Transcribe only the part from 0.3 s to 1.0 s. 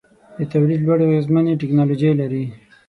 د تولید